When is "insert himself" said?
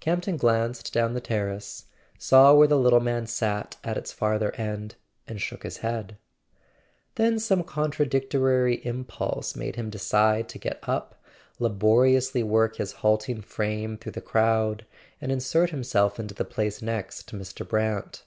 15.30-16.18